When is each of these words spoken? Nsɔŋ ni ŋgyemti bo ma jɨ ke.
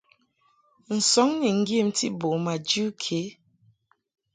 Nsɔŋ 0.95 1.29
ni 1.39 1.49
ŋgyemti 1.59 2.07
bo 2.19 2.29
ma 2.43 2.53
jɨ 2.69 2.85
ke. 3.01 3.19